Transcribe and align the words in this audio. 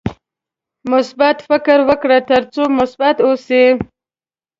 مثبت 0.91 1.37
فکر 1.49 1.77
وکړه 1.89 2.17
ترڅو 2.29 2.63
مثبت 2.79 3.15
اوسې. 3.25 3.63